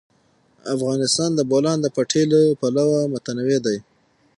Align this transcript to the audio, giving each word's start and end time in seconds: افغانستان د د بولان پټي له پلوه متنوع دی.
افغانستان 0.75 1.29
د 1.33 1.35
د 1.37 1.39
بولان 1.51 1.79
پټي 1.95 2.23
له 2.31 2.39
پلوه 2.59 2.99
متنوع 3.13 3.57
دی. 3.65 3.77